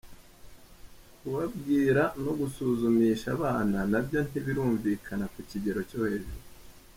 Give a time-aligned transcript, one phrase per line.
[1.19, 6.43] Kubabwira no gusuzumisha abana nabyo ntibirumvikana ku kigero cyo hejuru.